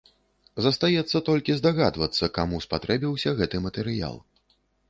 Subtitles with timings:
[0.65, 4.21] Застаецца толькі здагадвацца, каму спатрэбіўся гэты матэрыял.